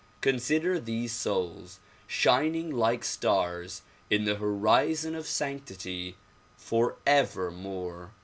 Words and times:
Consider 0.21 0.79
these 0.79 1.11
souls, 1.13 1.79
shining 2.07 2.71
like 2.71 3.03
stars 3.03 3.83
in 4.09 4.25
the 4.25 4.33
horizon 4.37 5.13
of 5.13 5.27
sanctity 5.27 6.15
forevermore. 6.57 8.11